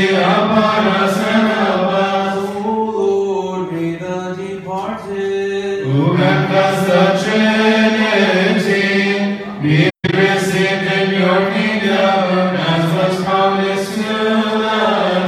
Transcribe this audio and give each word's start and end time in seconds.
to 0.00 0.06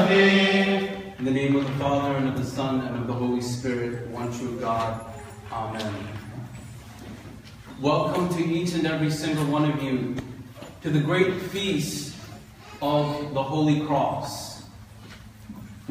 thee. 0.08 0.88
In 1.18 1.24
the 1.24 1.30
name 1.30 1.56
of 1.56 1.66
the 1.66 1.72
Father, 1.72 2.16
and 2.16 2.28
of 2.28 2.36
the 2.36 2.44
Son, 2.44 2.80
and 2.80 2.96
of 2.96 3.06
the 3.06 3.12
Holy 3.12 3.40
Spirit, 3.40 4.08
one 4.08 4.32
true 4.32 4.58
God. 4.58 5.06
Amen. 5.52 5.94
Welcome 7.80 8.28
to 8.36 8.44
each 8.44 8.74
and 8.74 8.86
every 8.86 9.10
single 9.10 9.44
one 9.46 9.70
of 9.70 9.82
you 9.82 10.16
to 10.82 10.90
the 10.90 11.00
great 11.00 11.34
feast 11.34 12.16
of 12.80 13.34
the 13.34 13.42
Holy 13.42 13.84
Cross. 13.86 14.41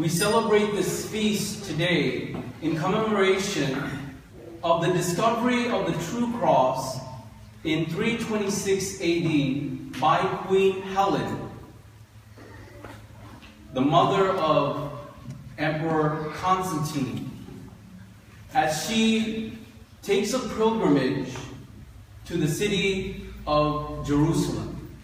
We 0.02 0.10
celebrate 0.10 0.74
this 0.74 1.08
feast 1.12 1.66
today 1.66 2.36
in 2.64 2.76
commemoration 2.76 3.80
of 4.64 4.82
the 4.82 4.92
discovery 4.92 5.70
of 5.70 5.86
the 5.86 6.06
true 6.06 6.34
cross 6.40 7.00
in 7.64 7.86
326 7.86 9.00
AD 9.00 10.02
by 10.02 10.18
Queen 10.48 10.82
Helen, 10.82 11.52
the 13.74 13.82
mother 13.82 14.30
of 14.30 14.92
Emperor 15.60 16.32
Constantine, 16.34 17.30
as 18.56 18.88
she 18.88 19.56
takes 20.02 20.34
a 20.34 20.40
pilgrimage 20.40 21.32
to 22.26 22.38
the 22.38 22.48
city 22.48 23.28
of 23.46 24.04
Jerusalem. 24.08 24.98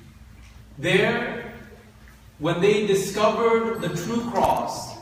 There, 0.79 1.36
when 2.39 2.61
they 2.61 2.85
discovered 2.85 3.81
the 3.81 3.89
true 3.89 4.29
cross, 4.31 4.97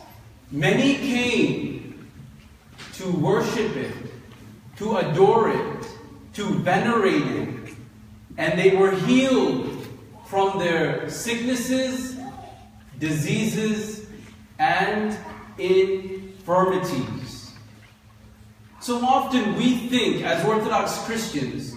many 0.52 0.96
came 0.96 2.08
to 2.94 3.12
worship 3.12 3.76
it, 3.76 3.94
to 4.78 4.98
adore 4.98 5.50
it, 5.50 5.88
to 6.34 6.44
venerate 6.60 7.28
it, 7.28 7.74
and 8.38 8.60
they 8.60 8.76
were 8.76 8.92
healed 8.92 9.88
from 10.28 10.60
their 10.60 11.10
sicknesses, 11.10 12.18
diseases, 13.00 14.08
and 14.60 15.18
infirmities. 15.58 17.52
So 18.80 19.04
often 19.04 19.56
we 19.56 19.88
think, 19.90 20.24
as 20.24 20.46
Orthodox 20.46 20.98
Christians, 21.06 21.74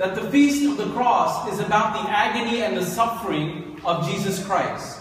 that 0.00 0.14
the 0.14 0.30
Feast 0.30 0.64
of 0.64 0.78
the 0.78 0.90
Cross 0.94 1.52
is 1.52 1.60
about 1.60 1.92
the 1.92 2.10
agony 2.10 2.62
and 2.62 2.74
the 2.74 2.86
suffering 2.86 3.78
of 3.84 4.08
Jesus 4.08 4.42
Christ. 4.46 4.98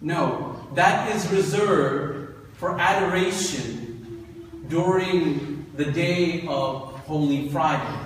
No, 0.00 0.66
that 0.74 1.14
is 1.14 1.30
reserved 1.30 2.34
for 2.54 2.76
adoration 2.76 4.26
during 4.66 5.64
the 5.76 5.84
day 5.84 6.44
of 6.48 6.92
Holy 7.06 7.50
Friday. 7.50 8.00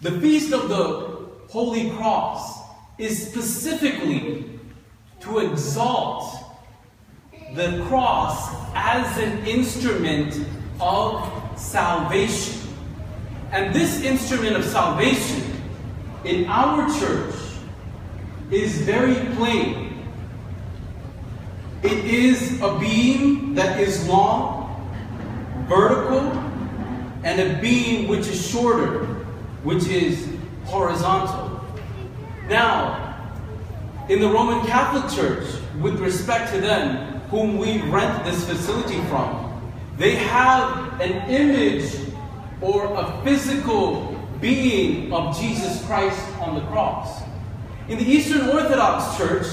The 0.00 0.12
Feast 0.22 0.54
of 0.54 0.70
the 0.70 1.26
Holy 1.50 1.90
Cross 1.90 2.58
is 2.96 3.28
specifically 3.28 4.58
to 5.20 5.40
exalt 5.40 6.34
the 7.52 7.84
cross 7.88 8.56
as 8.74 9.18
an 9.18 9.46
instrument 9.46 10.46
of 10.80 11.30
salvation. 11.60 12.55
And 13.52 13.74
this 13.74 14.02
instrument 14.02 14.56
of 14.56 14.64
salvation 14.64 15.42
in 16.24 16.46
our 16.46 16.86
church 16.98 17.34
is 18.50 18.78
very 18.82 19.14
plain. 19.36 20.04
It 21.82 22.04
is 22.04 22.60
a 22.60 22.78
beam 22.78 23.54
that 23.54 23.80
is 23.80 24.06
long, 24.08 24.96
vertical, 25.68 26.20
and 27.22 27.40
a 27.40 27.60
beam 27.60 28.08
which 28.08 28.26
is 28.26 28.50
shorter, 28.50 29.04
which 29.62 29.86
is 29.86 30.28
horizontal. 30.64 31.64
Now, 32.48 33.02
in 34.08 34.20
the 34.20 34.28
Roman 34.28 34.64
Catholic 34.66 35.12
Church, 35.12 35.46
with 35.80 35.98
respect 36.00 36.52
to 36.52 36.60
them 36.60 37.20
whom 37.30 37.58
we 37.58 37.80
rent 37.82 38.24
this 38.24 38.48
facility 38.48 39.00
from, 39.08 39.72
they 39.96 40.14
have 40.16 41.00
an 41.00 41.28
image 41.28 42.05
or 42.60 42.94
a 42.94 43.20
physical 43.22 44.16
being 44.40 45.12
of 45.12 45.38
Jesus 45.38 45.84
Christ 45.86 46.20
on 46.40 46.54
the 46.54 46.62
cross. 46.62 47.22
In 47.88 47.98
the 47.98 48.04
Eastern 48.04 48.48
Orthodox 48.48 49.16
Church, 49.16 49.46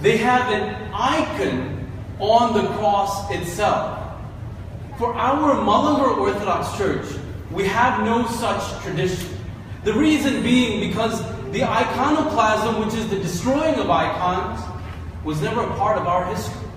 they 0.00 0.16
have 0.16 0.50
an 0.52 0.92
icon 0.94 1.90
on 2.18 2.54
the 2.54 2.68
cross 2.74 3.30
itself. 3.30 3.98
For 4.98 5.14
our 5.14 5.56
Malankara 5.56 6.18
Orthodox 6.18 6.76
Church, 6.76 7.06
we 7.50 7.66
have 7.66 8.04
no 8.04 8.26
such 8.26 8.82
tradition. 8.82 9.36
The 9.84 9.94
reason 9.94 10.42
being 10.42 10.88
because 10.88 11.22
the 11.52 11.64
iconoclasm, 11.64 12.78
which 12.84 12.94
is 12.94 13.08
the 13.08 13.16
destroying 13.16 13.74
of 13.76 13.90
icons, 13.90 14.60
was 15.24 15.40
never 15.40 15.62
a 15.62 15.76
part 15.76 15.98
of 15.98 16.06
our 16.06 16.26
history. 16.26 16.68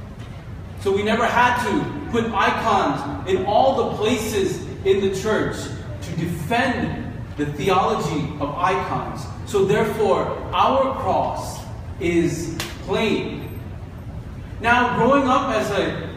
So 0.80 0.92
we 0.92 1.04
never 1.04 1.26
had 1.26 1.64
to 1.66 2.12
put 2.12 2.26
icons 2.34 3.30
in 3.30 3.46
all 3.46 3.92
the 3.92 3.98
places 3.98 4.63
in 4.86 5.02
the 5.02 5.20
church 5.20 5.56
to 6.02 6.16
defend 6.16 7.14
the 7.38 7.46
theology 7.54 8.28
of 8.40 8.56
icons. 8.56 9.26
So 9.46 9.66
therefore, 9.66 10.28
our 10.54 10.96
cross 11.02 11.64
is 12.00 12.56
plain. 12.86 13.60
Now, 14.62 14.98
growing 14.98 15.28
up 15.28 15.50
as 15.56 15.70
a 15.72 16.10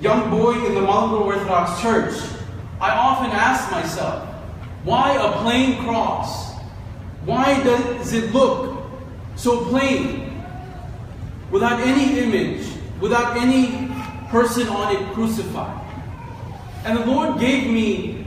young 0.00 0.30
boy 0.30 0.52
in 0.66 0.74
the 0.74 0.80
Malankara 0.80 1.20
Orthodox 1.20 1.80
Church, 1.80 2.14
I 2.80 2.90
often 2.90 3.30
ask 3.30 3.70
myself, 3.70 4.26
why 4.84 5.14
a 5.14 5.42
plain 5.42 5.82
cross? 5.84 6.54
Why 7.24 7.62
does 7.62 8.12
it 8.12 8.32
look 8.32 8.88
so 9.34 9.64
plain? 9.66 10.42
Without 11.50 11.80
any 11.80 12.18
image, 12.18 12.66
without 13.00 13.36
any 13.36 13.88
person 14.28 14.68
on 14.68 14.94
it 14.94 15.12
crucified. 15.12 15.85
And 16.86 16.96
the 16.98 17.04
Lord 17.04 17.40
gave 17.40 17.68
me 17.68 18.24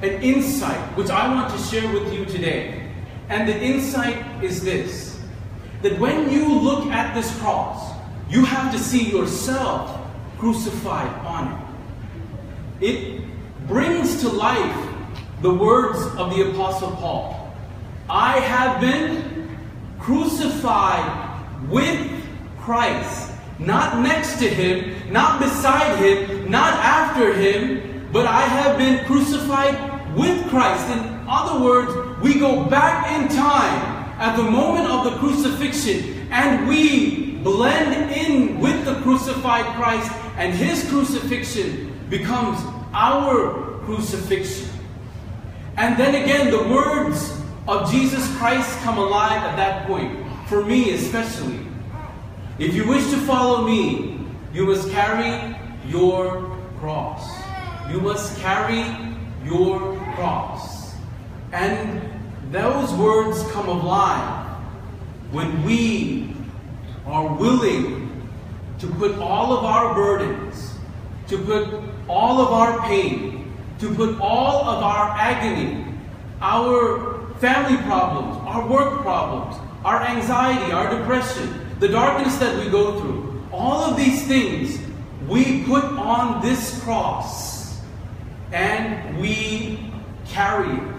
an 0.00 0.22
insight 0.22 0.80
which 0.96 1.10
I 1.10 1.28
want 1.28 1.52
to 1.52 1.58
share 1.64 1.92
with 1.92 2.10
you 2.10 2.24
today. 2.24 2.88
And 3.28 3.46
the 3.46 3.54
insight 3.62 4.42
is 4.42 4.64
this 4.64 5.20
that 5.82 5.98
when 5.98 6.30
you 6.32 6.58
look 6.58 6.86
at 6.86 7.14
this 7.14 7.38
cross, 7.38 7.92
you 8.30 8.46
have 8.46 8.72
to 8.72 8.78
see 8.78 9.10
yourself 9.10 10.00
crucified 10.38 11.12
on 11.26 11.52
it. 12.80 12.88
It 12.88 13.24
brings 13.66 14.22
to 14.22 14.30
life 14.30 14.88
the 15.42 15.52
words 15.52 16.00
of 16.16 16.34
the 16.34 16.50
Apostle 16.50 16.92
Paul 16.92 17.54
I 18.08 18.40
have 18.40 18.80
been 18.80 19.58
crucified 19.98 21.68
with 21.68 22.10
Christ. 22.58 23.32
Not 23.58 23.98
next 24.00 24.38
to 24.38 24.48
him, 24.48 25.12
not 25.12 25.40
beside 25.40 25.98
him, 25.98 26.50
not 26.50 26.72
after 26.72 27.34
him, 27.34 27.97
but 28.12 28.26
I 28.26 28.42
have 28.42 28.78
been 28.78 29.04
crucified 29.06 30.16
with 30.16 30.48
Christ. 30.48 30.88
In 30.90 31.24
other 31.28 31.64
words, 31.64 32.20
we 32.22 32.38
go 32.38 32.64
back 32.64 33.20
in 33.20 33.28
time 33.28 33.96
at 34.18 34.36
the 34.36 34.42
moment 34.42 34.88
of 34.88 35.04
the 35.04 35.18
crucifixion 35.18 36.28
and 36.30 36.68
we 36.68 37.28
blend 37.42 38.10
in 38.10 38.60
with 38.60 38.84
the 38.84 38.94
crucified 39.02 39.64
Christ, 39.76 40.10
and 40.36 40.54
his 40.54 40.88
crucifixion 40.88 41.92
becomes 42.10 42.58
our 42.92 43.78
crucifixion. 43.84 44.68
And 45.76 45.96
then 45.96 46.14
again, 46.14 46.50
the 46.50 46.68
words 46.68 47.40
of 47.66 47.90
Jesus 47.90 48.26
Christ 48.36 48.78
come 48.80 48.98
alive 48.98 49.42
at 49.42 49.56
that 49.56 49.86
point, 49.86 50.26
for 50.48 50.64
me 50.64 50.92
especially. 50.92 51.60
If 52.58 52.74
you 52.74 52.88
wish 52.88 53.04
to 53.10 53.16
follow 53.18 53.64
me, 53.64 54.18
you 54.52 54.66
must 54.66 54.90
carry 54.90 55.56
your 55.86 56.58
cross. 56.78 57.37
You 57.90 58.02
must 58.02 58.38
carry 58.40 58.84
your 59.44 59.96
cross. 60.14 60.94
And 61.52 62.02
those 62.52 62.92
words 62.92 63.42
come 63.52 63.66
alive 63.66 64.46
when 65.30 65.64
we 65.64 66.34
are 67.06 67.34
willing 67.34 68.28
to 68.78 68.86
put 68.86 69.18
all 69.18 69.56
of 69.56 69.64
our 69.64 69.94
burdens, 69.94 70.74
to 71.28 71.38
put 71.38 71.82
all 72.08 72.42
of 72.42 72.52
our 72.52 72.86
pain, 72.86 73.56
to 73.78 73.94
put 73.94 74.20
all 74.20 74.68
of 74.68 74.82
our 74.82 75.10
agony, 75.18 75.84
our 76.42 77.34
family 77.36 77.78
problems, 77.84 78.36
our 78.46 78.68
work 78.68 79.00
problems, 79.00 79.56
our 79.84 80.02
anxiety, 80.02 80.72
our 80.72 80.98
depression, 80.98 81.66
the 81.80 81.88
darkness 81.88 82.36
that 82.36 82.62
we 82.62 82.70
go 82.70 83.00
through, 83.00 83.42
all 83.50 83.82
of 83.82 83.96
these 83.96 84.26
things 84.26 84.78
we 85.26 85.64
put 85.64 85.84
on 85.84 86.42
this 86.42 86.82
cross 86.82 87.47
and 88.52 89.18
we 89.18 89.92
carry 90.26 90.74
it. 90.74 90.94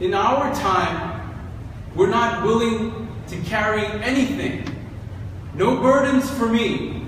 In 0.00 0.14
our 0.14 0.54
time, 0.54 1.36
we're 1.94 2.10
not 2.10 2.44
willing 2.44 3.08
to 3.28 3.36
carry 3.42 3.86
anything 4.02 4.74
No 5.54 5.76
burdens 5.76 6.28
for 6.30 6.48
me, 6.48 7.06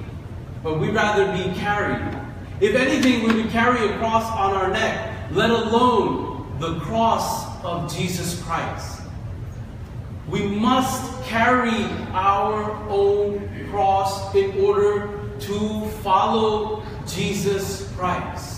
but 0.63 0.79
we'd 0.79 0.95
rather 0.95 1.27
be 1.33 1.53
carried. 1.59 2.17
If 2.61 2.77
anything, 2.77 3.27
we 3.27 3.43
would 3.43 3.51
carry 3.51 3.89
a 3.89 3.99
cross 3.99 4.31
on 4.31 4.55
our 4.55 4.71
neck, 4.71 5.33
let 5.33 5.51
alone 5.51 6.57
the 6.61 6.79
cross 6.79 7.61
of 7.65 7.93
Jesus 7.93 8.41
Christ. 8.45 9.03
We 10.29 10.47
must 10.47 11.25
carry 11.25 11.87
our 12.13 12.73
own 12.89 13.69
cross 13.71 14.33
in 14.35 14.65
order 14.65 15.29
to 15.41 15.89
follow 16.03 16.85
Jesus 17.05 17.93
Christ. 17.97 18.56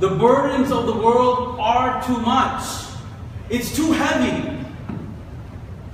The 0.00 0.10
burdens 0.10 0.72
of 0.72 0.86
the 0.86 0.96
world 0.96 1.58
are 1.60 2.02
too 2.04 2.18
much. 2.18 2.64
It's 3.48 3.74
too 3.74 3.92
heavy. 3.92 4.50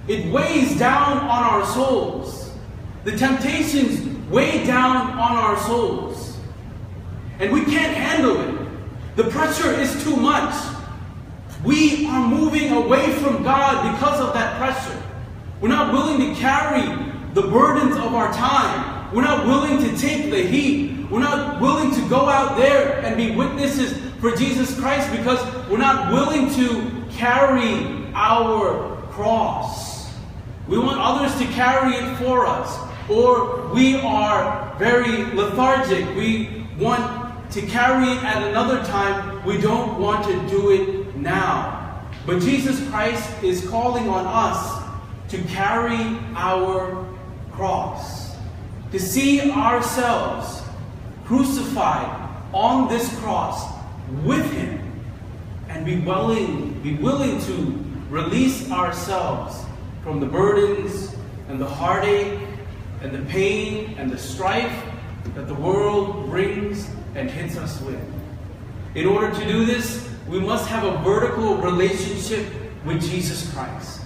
It 0.08 0.32
weighs 0.32 0.79
down 0.79 1.19
on 1.19 1.44
our 1.44 1.67
souls. 1.67 2.52
The 3.05 3.17
temptations 3.17 4.29
weigh 4.31 4.64
down 4.67 5.11
on 5.11 5.37
our 5.37 5.56
souls. 5.58 6.38
And 7.38 7.52
we 7.52 7.64
can't 7.64 7.97
handle 7.97 8.41
it. 8.41 9.17
The 9.17 9.25
pressure 9.25 9.70
is 9.73 10.03
too 10.03 10.17
much. 10.17 10.55
We 11.64 12.06
are 12.06 12.26
moving 12.26 12.73
away 12.73 13.12
from 13.14 13.43
God 13.43 13.94
because 13.94 14.20
of 14.20 14.32
that 14.32 14.56
pressure. 14.56 15.03
We're 15.61 15.69
not 15.69 15.93
willing 15.93 16.35
to 16.35 16.41
carry 16.41 16.87
the 17.35 17.43
burdens 17.43 17.96
of 17.96 18.14
our 18.14 18.32
time. 18.32 19.14
We're 19.14 19.23
not 19.23 19.46
willing 19.46 19.79
to 19.79 19.96
take 19.99 20.31
the 20.31 20.43
heat. 20.43 21.11
We're 21.11 21.20
not 21.20 21.59
go 22.10 22.28
out 22.28 22.58
there 22.58 22.98
and 23.04 23.16
be 23.16 23.30
witnesses 23.30 23.96
for 24.20 24.36
Jesus 24.36 24.78
Christ 24.78 25.10
because 25.12 25.40
we're 25.68 25.78
not 25.78 26.12
willing 26.12 26.52
to 26.54 27.04
carry 27.12 28.10
our 28.14 29.00
cross. 29.12 30.12
We 30.66 30.76
want 30.78 30.98
others 31.00 31.38
to 31.38 31.46
carry 31.54 31.94
it 31.94 32.16
for 32.18 32.46
us. 32.46 32.76
Or 33.08 33.68
we 33.72 33.96
are 34.00 34.74
very 34.78 35.24
lethargic. 35.34 36.04
We 36.16 36.66
want 36.78 37.52
to 37.52 37.62
carry 37.62 38.08
it 38.08 38.22
at 38.24 38.42
another 38.42 38.84
time. 38.84 39.44
We 39.44 39.60
don't 39.60 40.00
want 40.00 40.24
to 40.26 40.48
do 40.48 40.70
it 40.70 41.16
now. 41.16 42.04
But 42.26 42.40
Jesus 42.40 42.86
Christ 42.90 43.42
is 43.42 43.68
calling 43.68 44.08
on 44.08 44.26
us 44.26 44.82
to 45.30 45.38
carry 45.44 46.18
our 46.34 47.06
cross, 47.52 48.36
to 48.90 48.98
see 48.98 49.50
ourselves 49.50 50.59
crucified 51.31 52.29
on 52.53 52.88
this 52.88 53.17
cross 53.21 53.73
with 54.25 54.44
Him, 54.50 55.00
and 55.69 55.87
be 55.87 56.00
willing, 56.00 56.73
be 56.82 56.97
willing 56.97 57.41
to 57.43 57.85
release 58.09 58.69
ourselves 58.73 59.65
from 60.03 60.19
the 60.19 60.27
burdens 60.27 61.15
and 61.49 61.61
the 61.61 61.69
heartache 61.69 62.37
and 63.00 63.12
the 63.12 63.23
pain 63.31 63.94
and 63.97 64.11
the 64.11 64.19
strife 64.19 64.77
that 65.37 65.47
the 65.47 65.55
world 65.55 66.29
brings 66.29 66.91
and 67.15 67.31
hits 67.31 67.56
us 67.56 67.81
with. 67.82 68.03
In 68.97 69.06
order 69.06 69.32
to 69.32 69.47
do 69.47 69.65
this, 69.65 70.11
we 70.27 70.41
must 70.41 70.67
have 70.67 70.82
a 70.82 70.99
vertical 71.05 71.59
relationship 71.59 72.44
with 72.85 73.00
Jesus 73.09 73.49
Christ. 73.53 74.00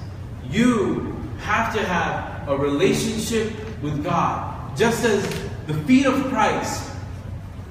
You 0.51 1.17
have 1.39 1.75
to 1.75 1.83
have 1.83 2.47
a 2.51 2.55
relationship 2.55 3.51
with 3.83 4.05
God. 4.05 4.77
Just 4.77 5.07
as 5.07 5.23
the 5.67 5.75
feet 5.85 6.05
of 6.05 6.23
Christ 6.27 6.91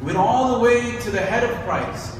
went 0.04 0.18
all 0.18 0.56
the 0.56 0.60
way 0.60 1.00
to 1.00 1.12
the 1.12 1.22
head 1.22 1.44
of 1.44 1.56
Christ, 1.66 2.18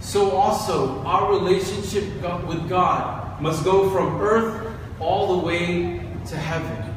so 0.00 0.30
also 0.30 1.00
our 1.02 1.30
relationship 1.30 2.04
with 2.46 2.68
God 2.68 3.40
must 3.40 3.64
go 3.64 3.90
from 3.90 4.20
earth 4.20 4.74
all 4.98 5.38
the 5.38 5.46
way 5.46 6.00
to 6.26 6.36
heaven. 6.36 6.94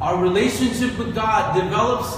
Our 0.00 0.20
relationship 0.22 0.98
with 0.98 1.14
God 1.14 1.54
develops 1.54 2.16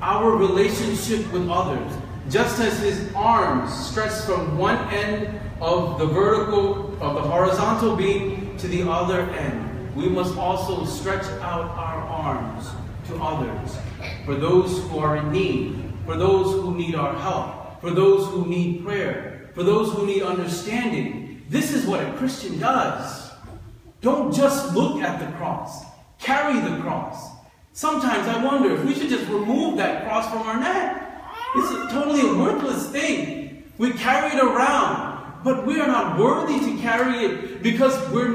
our 0.00 0.30
relationship 0.36 1.30
with 1.32 1.48
others, 1.48 1.92
just 2.28 2.60
as 2.60 2.78
his 2.80 3.12
arms 3.14 3.72
stretch 3.88 4.12
from 4.22 4.56
one 4.56 4.76
end 4.92 5.40
of 5.60 5.98
the 5.98 6.06
vertical, 6.06 6.96
of 7.02 7.14
the 7.14 7.22
horizontal 7.22 7.96
beam 7.96 8.56
to 8.58 8.68
the 8.68 8.88
other 8.88 9.22
end. 9.30 9.94
We 9.96 10.08
must 10.08 10.36
also 10.36 10.84
stretch 10.84 11.24
out 11.42 11.64
our 11.76 12.00
arms 12.02 12.68
to 13.08 13.16
others, 13.16 13.76
for 14.24 14.34
those 14.36 14.82
who 14.88 14.98
are 15.00 15.16
in 15.16 15.32
need, 15.32 15.89
for 16.10 16.16
those 16.16 16.54
who 16.54 16.74
need 16.74 16.96
our 16.96 17.14
help, 17.14 17.80
for 17.80 17.92
those 17.92 18.26
who 18.30 18.44
need 18.44 18.84
prayer, 18.84 19.48
for 19.54 19.62
those 19.62 19.92
who 19.92 20.04
need 20.04 20.24
understanding. 20.24 21.40
This 21.48 21.72
is 21.72 21.86
what 21.86 22.00
a 22.00 22.12
Christian 22.14 22.58
does. 22.58 23.30
Don't 24.00 24.34
just 24.34 24.74
look 24.74 25.00
at 25.02 25.20
the 25.20 25.30
cross. 25.36 25.84
Carry 26.18 26.58
the 26.68 26.82
cross. 26.82 27.30
Sometimes 27.74 28.26
I 28.26 28.44
wonder 28.44 28.74
if 28.74 28.84
we 28.84 28.92
should 28.92 29.08
just 29.08 29.28
remove 29.28 29.76
that 29.76 30.02
cross 30.02 30.28
from 30.28 30.42
our 30.42 30.58
neck. 30.58 31.22
It's 31.54 31.70
a 31.70 31.94
totally 31.94 32.28
a 32.28 32.34
worthless 32.34 32.90
thing. 32.90 33.62
We 33.78 33.92
carry 33.92 34.36
it 34.36 34.42
around, 34.42 35.44
but 35.44 35.64
we 35.64 35.78
are 35.80 35.86
not 35.86 36.18
worthy 36.18 36.58
to 36.58 36.82
carry 36.82 37.24
it 37.24 37.62
because 37.62 37.94
we're 38.10 38.34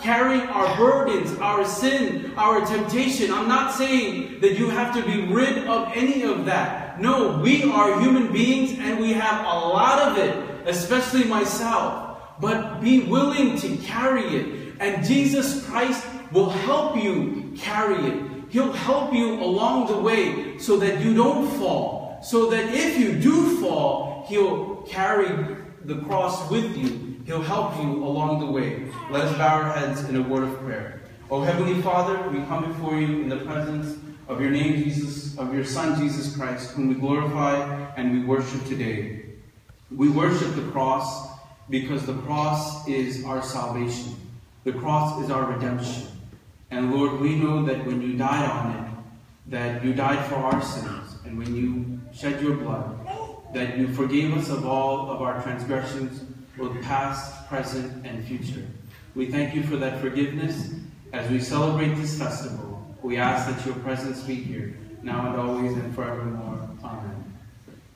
carrying 0.00 0.42
our 0.42 0.76
burdens, 0.76 1.38
our 1.38 1.64
sin, 1.64 2.32
our 2.36 2.64
temptation. 2.64 3.32
I'm 3.32 3.48
not 3.48 3.74
saying 3.74 4.40
that 4.40 4.58
you 4.58 4.70
have 4.70 4.94
to 4.94 5.02
be 5.02 5.32
rid 5.32 5.66
of 5.66 5.92
any 5.94 6.22
of 6.22 6.44
that. 6.46 7.00
No, 7.00 7.38
we 7.38 7.64
are 7.64 8.00
human 8.00 8.32
beings 8.32 8.78
and 8.78 9.00
we 9.00 9.12
have 9.12 9.40
a 9.44 9.58
lot 9.68 9.98
of 10.00 10.18
it, 10.18 10.66
especially 10.66 11.24
myself. 11.24 12.18
But 12.40 12.80
be 12.80 13.00
willing 13.00 13.58
to 13.58 13.76
carry 13.78 14.24
it. 14.24 14.74
And 14.80 15.04
Jesus 15.04 15.66
Christ 15.66 16.06
will 16.32 16.50
help 16.50 16.96
you 16.96 17.54
carry 17.56 18.04
it. 18.06 18.22
He'll 18.48 18.72
help 18.72 19.12
you 19.12 19.34
along 19.42 19.88
the 19.88 19.98
way 19.98 20.58
so 20.58 20.76
that 20.78 21.00
you 21.00 21.14
don't 21.14 21.48
fall. 21.58 22.20
So 22.22 22.50
that 22.50 22.72
if 22.72 22.98
you 22.98 23.18
do 23.18 23.60
fall, 23.60 24.24
He'll 24.28 24.82
carry 24.82 25.56
the 25.84 25.96
cross 26.02 26.50
with 26.50 26.76
you. 26.76 27.05
He'll 27.26 27.42
help 27.42 27.76
you 27.82 28.04
along 28.04 28.38
the 28.38 28.46
way. 28.46 28.86
Let 29.10 29.24
us 29.24 29.36
bow 29.36 29.60
our 29.60 29.72
heads 29.72 30.08
in 30.08 30.14
a 30.14 30.22
word 30.22 30.44
of 30.44 30.60
prayer. 30.60 31.00
O 31.28 31.42
Heavenly 31.42 31.82
Father, 31.82 32.28
we 32.30 32.38
come 32.44 32.72
before 32.72 33.00
you 33.00 33.20
in 33.22 33.28
the 33.28 33.38
presence 33.38 33.98
of 34.28 34.40
your 34.40 34.50
name, 34.50 34.84
Jesus, 34.84 35.36
of 35.36 35.52
your 35.52 35.64
Son, 35.64 36.00
Jesus 36.00 36.36
Christ, 36.36 36.70
whom 36.70 36.86
we 36.86 36.94
glorify 36.94 37.56
and 37.96 38.12
we 38.12 38.24
worship 38.24 38.64
today. 38.66 39.24
We 39.90 40.08
worship 40.08 40.54
the 40.54 40.70
cross 40.70 41.28
because 41.68 42.06
the 42.06 42.14
cross 42.18 42.86
is 42.86 43.24
our 43.24 43.42
salvation. 43.42 44.14
The 44.62 44.74
cross 44.74 45.20
is 45.20 45.28
our 45.28 45.50
redemption. 45.52 46.06
And 46.70 46.94
Lord, 46.94 47.20
we 47.20 47.34
know 47.34 47.64
that 47.64 47.84
when 47.86 48.02
you 48.02 48.16
died 48.16 48.48
on 48.48 48.76
it, 48.76 49.50
that 49.50 49.84
you 49.84 49.94
died 49.94 50.24
for 50.26 50.36
our 50.36 50.62
sins, 50.62 51.16
and 51.24 51.36
when 51.36 51.56
you 51.56 52.00
shed 52.14 52.40
your 52.40 52.54
blood, 52.54 53.00
that 53.52 53.78
you 53.78 53.92
forgave 53.94 54.36
us 54.36 54.48
of 54.48 54.64
all 54.64 55.10
of 55.10 55.22
our 55.22 55.42
transgressions, 55.42 56.22
both 56.56 56.80
past, 56.82 57.48
present, 57.48 58.06
and 58.06 58.24
future. 58.24 58.66
We 59.14 59.26
thank 59.26 59.54
you 59.54 59.62
for 59.62 59.76
that 59.76 60.00
forgiveness. 60.00 60.74
As 61.12 61.30
we 61.30 61.40
celebrate 61.40 61.94
this 61.94 62.18
festival, 62.18 62.84
we 63.02 63.16
ask 63.16 63.48
that 63.48 63.64
your 63.64 63.76
presence 63.76 64.22
be 64.22 64.34
here, 64.34 64.76
now 65.02 65.28
and 65.28 65.40
always 65.40 65.72
and 65.72 65.94
forevermore. 65.94 66.68
Amen. 66.82 67.15